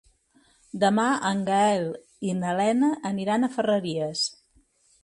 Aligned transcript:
Demà 0.83 1.05
en 1.31 1.43
Gaël 1.49 1.85
i 2.31 2.35
na 2.41 2.57
Lena 2.63 2.91
aniran 3.13 3.47
a 3.47 3.53
Ferreries. 3.59 4.27